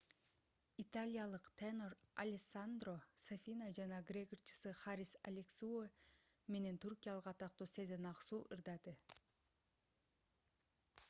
италиялык 0.83 1.45
тенор 1.59 1.93
алессандро 2.23 2.93
сафина 3.25 3.67
жана 3.79 3.99
грек 4.13 4.33
ырчысы 4.39 4.73
харис 4.81 5.13
алексиу 5.33 5.83
менен 6.57 6.81
түркиялык 6.87 7.31
атактуу 7.35 7.69
сезен 7.75 8.09
аксу 8.15 8.41
ырдады 8.57 8.97